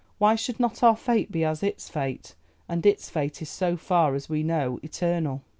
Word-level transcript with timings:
Why 0.17 0.33
should 0.33 0.59
not 0.59 0.81
our 0.81 0.95
fate 0.95 1.31
be 1.31 1.45
as 1.45 1.61
its 1.61 1.87
fate, 1.87 2.33
and 2.67 2.83
its 2.87 3.07
fate 3.11 3.39
is 3.43 3.51
so 3.51 3.77
far 3.77 4.15
as 4.15 4.27
we 4.29 4.41
know 4.41 4.79
eternal. 4.81 5.43